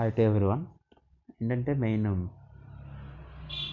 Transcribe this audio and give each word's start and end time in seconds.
Hi 0.00 0.12
to 0.12 0.20
everyone 0.20 0.62
ఏంటంటే 1.42 1.72
main 1.74 2.06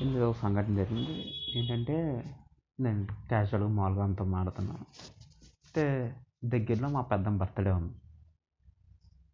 ఇందులో 0.02 0.30
ఒక 0.30 0.38
సంఘటన 0.38 0.76
జరిగింది. 0.76 1.14
ఏంటంటే 1.56 1.96
నేను 2.80 3.02
క్యాజువల్ 3.30 3.64
మామూలుగా 3.68 4.04
అంతా 4.04 4.24
మాడుతున్నాను 4.24 4.86
అయితే 5.66 5.86
దగ్గరలో 6.46 6.90
మా 6.90 7.02
పెద్దమ్మ 7.02 7.38
బర్త్డే 7.38 7.72
ఉంది. 7.72 7.96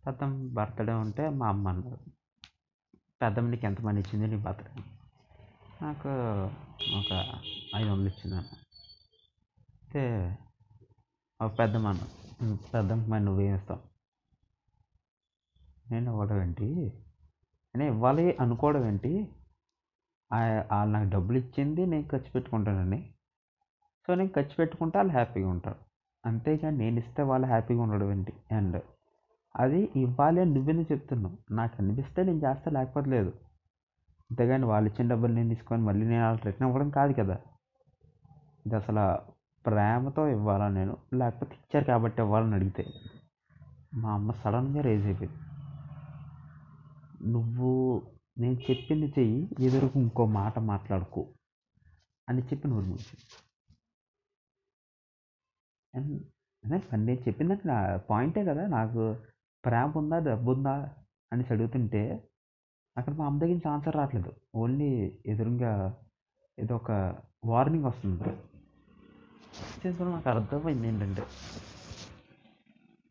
పెద్దమ్మ 0.04 0.54
బర్త్డే 0.54 0.94
ఉంటే 0.96 1.30
మా 1.30 1.48
అమ్మ 1.48 1.68
అన్నారు 1.68 2.00
పెద్దమ్మ 3.22 3.50
నీకు 3.50 3.66
ఎంత 3.66 3.82
మనీ 3.82 4.00
ఇచ్చింది 4.00 4.28
నీ 4.28 4.36
బర్త్డే 4.36 4.74
నాకు 5.82 6.12
ఒక 7.00 7.12
ఐదు 7.76 7.90
వందలు 7.92 8.08
ఇచ్చిందన్న 8.08 8.50
అయితే 9.82 10.04
ఒక 11.40 11.58
పెద్దమ్మ 11.58 11.88
అన్న 11.88 12.04
పెద్దమ్మకి 12.74 13.10
మరి 13.10 13.24
నువ్వేం 13.24 13.56
ఇస్తావు? 13.56 13.82
నేను 15.92 16.12
ఇవ్వడం 16.12 16.42
ఏంటి? 16.42 16.94
నేను 17.76 17.94
ఇవ్వాలి 17.94 18.38
అనుకోవడం 18.42 18.88
ఏంటి? 18.88 19.28
వాళ్ళు 20.34 20.94
నాకు 20.94 21.10
డబ్బులు 21.10 21.38
ఇచ్చింది 21.38 21.86
నేను 21.86 22.08
ఖర్చు 22.08 22.32
పెట్టుకుంటానండి. 22.36 23.14
సో 24.08 24.16
నేను 24.16 24.30
ఖర్చు 24.30 24.56
పెట్టుకుంటే 24.60 24.98
వాళ్ళు 24.98 25.14
హ్యాపీగా 25.14 25.50
ఉంటారు. 25.50 25.76
అంతేగాని 26.26 26.78
నేను 26.78 27.00
ఇస్తే 27.00 27.24
వాళ్ళు 27.24 27.48
హ్యాపీగా 27.48 27.82
ఉండడం 27.82 28.12
ఏంటి? 28.12 28.34
అండ్ 28.52 28.82
అది 29.56 29.90
ఇవ్వాలి 29.96 30.42
అని 30.42 30.54
నువ్వెందుకు 30.54 30.94
చెప్తున్నావు? 30.94 31.54
నాకు 31.54 31.76
అనిపిస్తే 31.80 32.24
నేను 32.24 32.38
చేస్తా 32.38 32.72
లేకపోతే 32.72 33.10
లేదు. 33.10 33.34
అంతేగాని 34.32 34.66
వాళ్ళు 34.66 34.90
ఇచ్చిన 34.90 35.12
డబ్బులు 35.12 35.34
నేను 35.34 35.50
తీసుకొని 35.50 35.82
మళ్ళీ 35.82 36.06
నేను 36.06 36.24
వాళ్ళకి 36.24 36.46
రిటర్న్ 36.46 36.68
ఇవ్వడం 36.68 36.90
కాదు 36.90 37.14
కదా. 37.14 37.38
ఇది 38.66 38.76
అసలు 38.76 39.32
ప్రేమతో 39.66 40.28
ఇవ్వాలా 40.28 40.68
నేను? 40.70 40.98
లేకపోతే 41.14 41.54
ఇచ్చారు 41.54 41.86
కాబట్టి 41.86 42.22
ఇవ్వాలని 42.22 42.56
అడిగితే? 42.56 42.86
మా 43.94 44.14
అమ్మ 44.14 44.32
సడన్గా 44.32 44.82
రేజ్ 44.82 45.06
అయిపోయింది. 45.06 45.40
నువ్వు 47.24 48.02
నేను 48.38 48.54
చెప్పింది 48.54 49.14
చెయ్యి 49.20 49.50
ఎదురుకు 49.60 50.00
ఇంకో 50.00 50.26
మాట 50.26 50.60
మాట్లాడుకో 50.60 51.34
అని 52.30 52.42
చెప్పి 52.42 52.68
నువ్వు 52.68 52.90
మూసి. 52.92 53.18
అండ్ 55.96 57.08
నేను 57.08 57.22
చెప్పిందంటే 57.22 57.68
నా 57.68 57.98
పాయింటే 57.98 58.46
కదా 58.46 58.68
నాకు 58.68 59.18
ప్రేమ 59.66 59.98
ఉందా 59.98 60.20
డబ్బు 60.20 60.52
ఉందా 60.52 60.90
అని 61.34 61.44
అడుగుతుంటే 61.52 62.30
అక్కడ 62.98 63.14
మా 63.14 63.26
అమ్మ 63.26 63.40
దగ్గర 63.40 63.54
నుంచి 63.54 63.70
ఆన్సర్ 63.70 63.96
రావట్లేదు. 63.96 64.34
ఓన్లీ 64.56 65.20
ఎదురుగా 65.26 65.98
ఏదో 66.60 66.76
ఒక 66.76 66.92
వార్నింగ్ 67.46 67.86
వస్తుంది 67.86 68.24
చేసుకుని 69.88 70.10
నాకు 70.10 70.30
అర్థమైంది 70.30 70.88
ఏంటంటే 70.88 71.24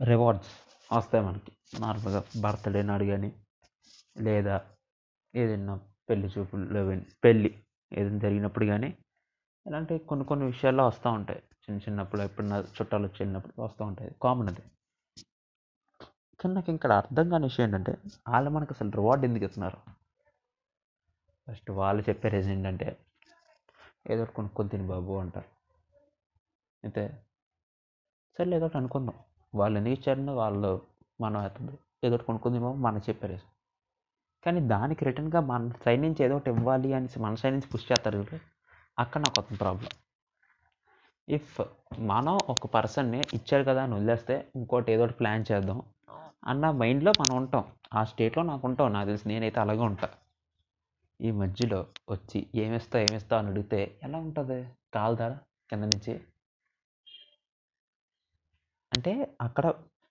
రివార్డ్స్ 0.04 0.48
వస్తాయి 0.92 1.24
మనకి. 1.24 1.52
నార్మల్గా 1.80 2.24
బర్త్డే 2.40 2.82
నాడు 2.82 3.04
కానీ 3.04 3.32
లేదా 4.16 4.56
ఏదైనా 5.34 5.74
పెళ్ళి 6.08 6.28
చూపులు 6.28 7.02
పెళ్ళి 7.24 7.50
ఏదైనా 7.92 8.18
జరిగినప్పుడు 8.18 8.64
కానీ 8.64 8.90
ఇలాంటి 9.66 9.98
కొన్ని 9.98 10.24
కొన్ని 10.26 10.46
విషయాల్లో 10.46 10.86
వస్తూ 10.86 11.10
ఉంటాయి. 11.10 11.42
చిన్న 11.64 11.78
చిన్నప్పుడు 11.78 12.22
ఎప్పుడన్నా 12.22 12.58
చుట్టాలు 12.76 13.06
వచ్చినప్పుడు 13.06 13.62
వస్తూ 13.62 13.84
ఉంటాయి. 13.84 14.14
కామన్ 14.22 14.48
అది. 14.48 14.62
కానీ 16.40 16.54
నాకు 16.54 16.70
ఇక్కడ 16.72 16.92
అర్థం 16.92 17.28
కాని 17.28 17.44
విషయం 17.44 17.66
ఏంటంటే 17.66 17.92
వాళ్ళు 18.28 18.50
మనకు 18.50 18.74
అసలు 18.74 18.90
రివార్డ్ 18.90 19.24
ఎందుకు 19.24 19.44
ఇస్తున్నారు? 19.44 19.78
ఫస్ట్ 21.48 21.70
వాళ్ళు 21.70 22.02
చెప్పే 22.08 22.28
రీజన్ 22.28 22.52
ఏంటంటే 22.52 22.96
ఏదో 24.10 24.22
ఒకటి 24.22 24.34
కొనుక్కొని 24.34 24.68
తిని 24.68 24.86
బాబు 24.86 25.12
అంటారు. 25.18 25.48
అయితే 26.84 27.02
సరే 28.38 28.56
ఏదో 28.56 28.66
ఒకటి 28.66 28.78
అనుకుందాం. 28.78 29.14
వాళ్ళు 29.54 29.78
ఎందుకు 29.78 29.92
ఇచ్చారని 29.92 30.30
వాళ్ళు 30.30 30.86
మనం 31.20 31.40
అవుతుంది 31.40 31.78
ఏదో 32.04 32.14
ఒకటి 32.14 32.26
కొనుక్కుంది 32.26 32.58
బాబు 32.58 32.76
మనం 32.76 32.98
చెప్పారు 32.98 33.38
కానీ 34.44 34.60
దానికి 34.66 35.04
రిటర్న్గా 35.04 35.40
మన 35.50 35.70
సైడ్ 35.84 36.02
నుంచి 36.02 36.24
ఏదో 36.24 36.36
ఒకటి 36.36 36.50
ఇవ్వాలి 36.50 36.90
అనేసి 36.92 37.18
మన 37.18 37.34
సైడ్ 37.34 37.54
నుంచి 37.54 37.70
పుష్ 37.74 37.86
చేస్తారు 37.90 38.16
చూడు. 38.18 38.38
అక్కడ 38.98 39.20
నాకు 39.22 39.38
ఒక 39.40 39.58
ప్రాబ్లం 39.58 39.92
ఇఫ్ 41.28 41.58
మనం 42.10 42.34
ఒక 42.48 42.66
పర్సన్ని 42.66 43.20
ఇచ్చారు 43.34 43.64
కదా 43.64 43.82
అని 43.82 43.94
వదిలేస్తే 43.94 44.34
ఇంకోటి 44.56 44.92
ఏదో 44.92 45.04
ఒకటి 45.04 45.16
ప్లాన్ 45.16 45.44
చేద్దాం 45.50 45.78
అన్న 46.46 46.70
మైండ్లో 46.80 47.12
మనం 47.20 47.34
ఉంటాం. 47.36 47.64
ఆ 47.94 48.04
స్టేట్లో 48.04 48.42
నాకు 48.42 48.66
ఉంటాం 48.66 48.92
నాకు 48.92 49.06
తెలిసి 49.06 49.28
నేనైతే 49.28 49.60
అలాగే 49.60 49.80
ఉంటా. 49.80 50.08
ఈ 51.20 51.30
మధ్యలో 51.30 51.80
వచ్చి 52.10 52.46
ఏమిస్తావు 52.54 53.04
ఏమిస్తావు 53.04 53.40
అని 53.42 53.50
అడిగితే 53.50 53.80
ఎలా 54.02 54.18
ఉంటుంది? 54.18 54.58
కాలుదా 54.94 55.28
కింద 55.70 55.84
నుంచి? 55.84 56.14
అంటే 58.92 59.12
అక్కడ 59.40 59.66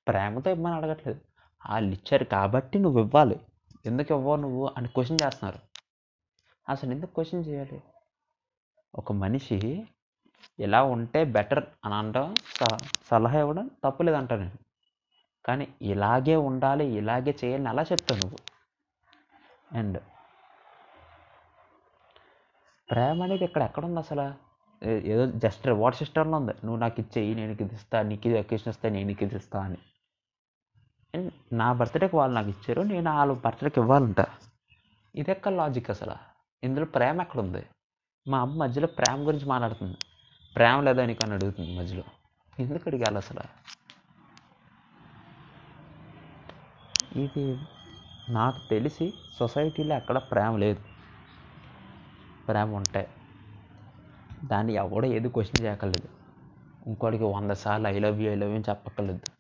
ప్రేమతో 0.08 0.50
ఇవ్వమని 0.52 0.76
అడగట్లేదు. 0.76 1.20
వాళ్ళు 1.62 1.92
ఇచ్చారు 1.94 2.24
కాబట్టి 2.26 2.80
నువ్వు 2.80 3.00
ఇవ్వాలి. 3.02 3.38
ఎందుకు 3.86 4.10
ఇవ్వవు 4.16 4.36
నువ్వు 4.42 4.64
అని 4.78 4.88
క్వశ్చన్ 4.88 5.20
చేస్తున్నారు. 5.24 5.60
అసలు 6.70 6.92
ఎందుకు 6.96 7.14
క్వశ్చన్ 7.14 7.46
చేయాలి? 7.48 7.80
ఒక 8.96 9.12
మనిషి 9.24 9.58
ఇలా 10.66 10.80
ఉంటే 10.84 11.20
బెటర్ 11.36 11.64
అని 11.86 11.96
అనడం 11.96 12.36
సలహా 13.10 13.40
ఇవ్వడం 13.40 13.66
తప్పులేదు 13.86 14.36
నేను. 14.44 14.58
కానీ 15.46 15.68
ఇలాగే 15.82 16.36
ఉండాలి 16.36 16.86
ఇలాగే 17.00 17.36
చేయాలని 17.44 17.70
అలా 17.70 17.84
చెప్తావు 17.92 18.20
నువ్వు. 18.24 18.40
అండ్ 19.80 20.00
ప్రేమ 22.90 23.24
అనేది 23.24 23.44
ఇక్కడ 23.46 23.62
ఎక్కడుంది 23.70 24.00
అసలు? 24.00 24.26
ఏదో 25.14 25.26
జస్ట్ 25.44 25.68
రివార్డ్ 25.68 25.98
సిస్టంలో 25.98 26.38
ఉంది. 26.38 26.54
నువ్వు 26.66 26.80
నాకు 26.84 26.98
ఇచ్చేయి 27.02 27.32
నేను 27.36 27.52
ఇది 27.52 27.76
ఇస్తా 27.76 27.98
నీకు 28.02 28.28
ఇది 28.30 28.38
ఒకేషన్ 28.40 28.70
ఇస్తా 28.70 28.90
నేను 28.90 29.08
నీకు 29.08 29.24
ఇది 29.24 29.36
ఇస్తా 29.36 29.60
అని. 29.68 29.80
నా 31.54 31.74
బర్త్డేకి 31.74 32.16
వాళ్ళు 32.16 32.36
నాకు 32.36 32.50
ఇచ్చారు 32.50 32.82
నేను 32.82 33.16
వాళ్ళ 33.16 33.34
బర్త్డేకి 33.34 33.80
ఇవ్వాలంట. 33.80 34.26
ఇది 35.16 35.32
ఎక్కడ 35.32 35.52
లాజిక్ 35.52 35.90
అసలు. 35.90 36.16
ఇందులో 36.64 36.86
ప్రేమ 36.86 37.22
ఎక్కడ 37.22 37.40
ఉంది 37.40 37.66
మా 38.28 38.40
అమ్మ 38.42 38.64
మధ్యలో 38.64 38.88
ప్రేమ 38.88 39.28
గురించి 39.28 39.46
మాట్లాడుతుంది. 39.46 39.98
ప్రేమ 40.56 40.82
లేదా 40.82 41.06
నీకు 41.06 41.20
అని 41.24 41.34
అడుగుతుంది 41.34 41.80
మధ్యలో. 41.80 42.04
ఎందుకు 42.60 42.84
అడిగాలి 42.88 43.18
అసలు? 43.18 43.44
ఇది 47.20 47.60
నాకు 48.30 48.70
తెలిసి 48.70 49.14
సొసైటీలో 49.40 49.96
ఎక్కడ 49.96 50.18
ప్రేమ 50.18 50.58
లేదు. 50.58 50.80
ప్రేమ 52.48 52.76
ఉంటాయి 52.76 53.08
దాన్ని 54.44 54.74
ఎవడో 54.74 55.08
ఏది 55.08 55.30
క్వశ్చన్ 55.30 55.66
చేయక్కర్లేదు. 55.66 56.10
ఇంకోటికి 56.88 57.24
వంద 57.24 57.52
సార్లు 57.52 57.88
I 57.88 58.00
love 58.00 58.22
you 58.22 58.32
I 58.32 58.36
love 58.36 58.50
you 58.50 58.56
అని 58.56 58.64
చెప్పక్కర్లేదు. 58.70 59.31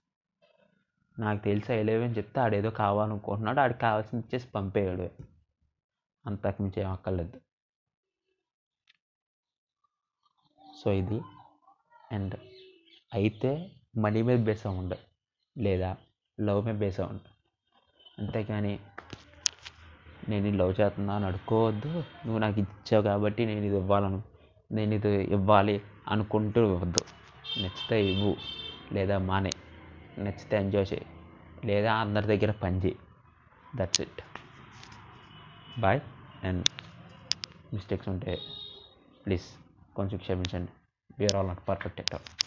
నాకు 1.18 1.40
తెలిసి 1.44 1.70
ఐ 1.74 1.82
లవ్ 1.84 2.04
అని 2.04 2.16
చెప్తే 2.18 2.40
ఆడేదో 2.40 2.70
కావాలనుకుంటున్నాడు 2.70 3.60
ఆడికి 3.60 3.80
కావాల్సింది 3.80 4.24
ఇచ్చేసి 4.26 4.48
పంపేయడు. 4.48 5.08
అంతకుమించి 6.26 6.82
ఏం 6.82 6.90
అక్కర్లేదు. 6.92 7.38
సో 10.62 10.92
ఇది. 10.92 11.20
అండ్ 12.12 12.36
అయితే 13.14 13.52
మనీ 13.98 14.22
మీద 14.22 14.40
బేస్ 14.46 14.66
అవ్వండి 14.68 14.98
లేదా 15.56 15.90
లవ్ 16.38 16.66
మీద 16.66 16.76
బేస్ 16.76 17.00
అవ్వండి 17.00 17.30
అంతేకాని 18.20 18.74
నేను 20.30 20.58
లవ్ 20.62 20.74
చేస్తున్నా 20.82 21.16
అని 21.16 21.26
అడుక్కోవద్దు 21.26 21.92
నువ్వు 22.26 22.40
నాకు 22.40 22.60
ఇచ్చావు 22.60 23.04
కాబట్టి 23.04 23.46
నేను 23.46 23.66
ఇది 23.66 23.78
ఇవ్వాలను 23.78 24.20
నేను 24.72 24.94
ఇది 24.96 25.12
ఇవ్వాలి 25.38 25.82
అనుకుంటూ 26.08 26.62
వద్దు 26.76 27.04
నచ్చితే 27.62 27.98
ఇవ్వు 28.12 28.34
లేదా 28.94 29.18
మానే. 29.30 29.52
నచ్చితే 30.20 30.58
ఎంజాయ్ 30.58 30.94
చేయి. 30.94 31.06
లేదా 31.66 31.94
అందరి 31.94 32.28
దగ్గర 32.28 32.52
పని 32.52 32.80
చేయి. 32.80 33.00
That's 33.76 34.02
it 34.02 34.22
bye 35.80 36.02
and 36.44 36.66
mistakes 37.74 38.10
ఉంటే 38.10 38.40
ప్లీజ్ 39.26 39.46
కొంచెం 39.96 40.18
క్షమించండి. 40.18 40.72
We are 41.20 41.36
all 41.36 41.48
not 41.48 41.70
perfect 41.70 42.02
at 42.02 42.16
all 42.16 42.41